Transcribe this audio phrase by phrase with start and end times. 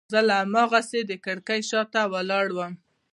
[0.13, 2.73] زه لا هماغسې د کړکۍ شاته ولاړ وم.